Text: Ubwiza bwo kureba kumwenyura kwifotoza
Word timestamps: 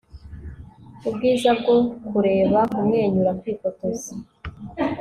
Ubwiza 1.07 1.49
bwo 1.59 1.75
kureba 2.09 2.59
kumwenyura 2.73 3.31
kwifotoza 3.39 4.11